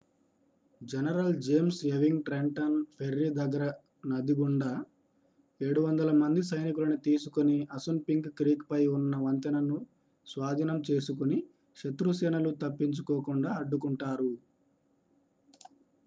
[0.81, 3.63] general James Ewing Trenton Ferry దగ్గర
[4.05, 4.69] నది గుండా
[5.61, 9.77] 700మంది సైనికులని తీసుకొని అసున్పింక్ క్రీక్ పై ఉన్న వంతెనను
[10.27, 11.39] స్వాధీనం చేసుకుని
[11.77, 14.31] శత్రు సేనలు తప్పించుకోకుండా అడ్డుకుంటారు